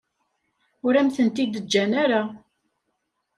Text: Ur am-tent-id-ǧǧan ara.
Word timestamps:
Ur 0.85 0.93
am-tent-id-ǧǧan 0.95 1.91
ara. 2.03 2.21